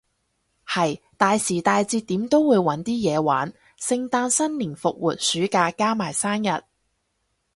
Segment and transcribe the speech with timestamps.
[0.65, 6.63] 係，大時大節點都會搵啲嘢玩，聖誕新年復活暑假，加埋生日